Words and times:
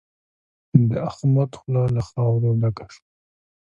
د 0.89 0.91
احمد 1.09 1.51
خوله 1.59 1.83
له 1.95 2.01
خاورو 2.09 2.49
ډکه 2.61 2.85
شوه. 2.93 3.07